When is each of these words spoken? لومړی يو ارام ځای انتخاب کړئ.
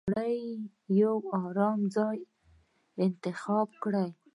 لومړی 0.05 0.39
يو 1.01 1.15
ارام 1.43 1.79
ځای 1.95 2.17
انتخاب 3.05 3.69
کړئ. 3.83 4.09